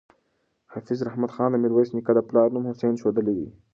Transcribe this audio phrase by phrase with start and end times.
[0.71, 3.47] حافظ رحمت خان د میرویس نیکه د پلار نوم حسین ښودلی دی.